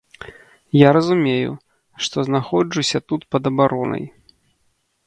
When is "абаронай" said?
3.53-4.05